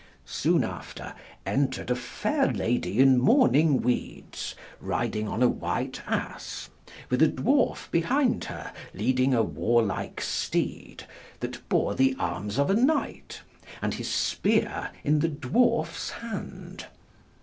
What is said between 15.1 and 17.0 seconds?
the dwarfes hand.